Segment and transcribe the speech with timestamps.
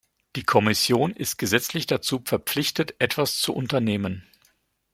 [0.35, 4.25] Die Kommission ist gesetzlich dazu verpflichtet, etwas zu unternehmen.